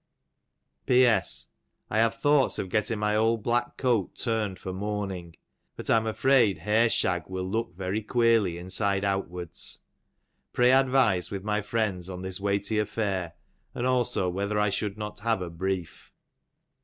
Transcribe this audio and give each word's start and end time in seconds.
P. 0.87 1.05
S. 1.05 1.49
I 1.91 1.99
have 1.99 2.15
thoughts 2.15 2.57
of 2.57 2.69
getting 2.69 2.97
my 2.97 3.15
old 3.15 3.43
black 3.43 3.77
coat 3.77 4.15
tm'ned 4.15 4.57
for 4.57 4.73
mourning, 4.73 5.35
but 5.75 5.91
I'm 5.91 6.07
afraid 6.07 6.57
hair 6.57 6.89
shag 6.89 7.25
wUl 7.27 7.43
look 7.47 7.75
very 7.75 8.01
queerly 8.01 8.57
inside 8.57 9.03
outwards. 9.05 9.81
Pray 10.53 10.71
advise 10.71 11.29
with 11.29 11.43
my 11.43 11.61
friends 11.61 12.09
on 12.09 12.23
this 12.23 12.39
weighty 12.39 12.79
affair, 12.79 13.33
and 13.75 13.85
also 13.85 14.27
whether 14.27 14.57
I 14.57 14.71
should 14.71 14.97
not 14.97 15.19
have 15.19 15.39
a 15.39 15.51
brief?" 15.51 16.11